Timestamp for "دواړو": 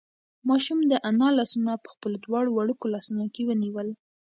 2.25-2.49